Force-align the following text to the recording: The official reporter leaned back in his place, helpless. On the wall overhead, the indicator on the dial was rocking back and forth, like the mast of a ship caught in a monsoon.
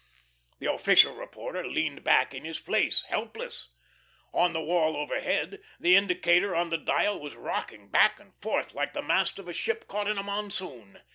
The 0.57 0.65
official 0.73 1.13
reporter 1.13 1.63
leaned 1.67 2.03
back 2.03 2.33
in 2.33 2.43
his 2.43 2.59
place, 2.59 3.03
helpless. 3.09 3.69
On 4.33 4.51
the 4.51 4.59
wall 4.59 4.97
overhead, 4.97 5.61
the 5.79 5.95
indicator 5.95 6.55
on 6.55 6.71
the 6.71 6.77
dial 6.79 7.19
was 7.19 7.35
rocking 7.35 7.87
back 7.87 8.19
and 8.19 8.33
forth, 8.35 8.73
like 8.73 8.93
the 8.93 9.03
mast 9.03 9.37
of 9.37 9.47
a 9.47 9.53
ship 9.53 9.87
caught 9.87 10.07
in 10.07 10.17
a 10.17 10.23
monsoon. 10.23 11.01